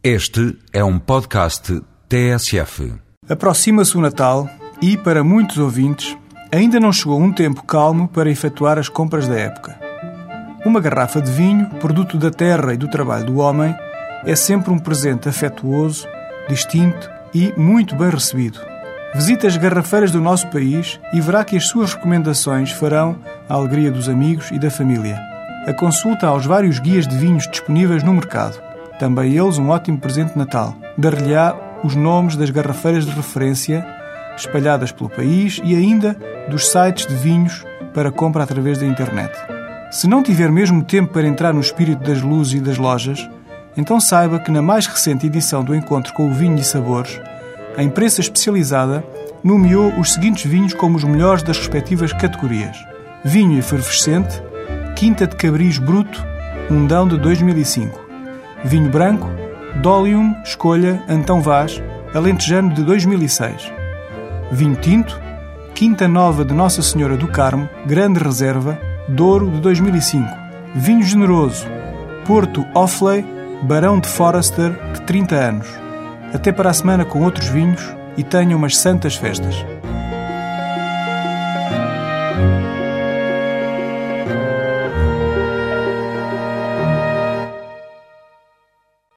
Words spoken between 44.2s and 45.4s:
que na mais recente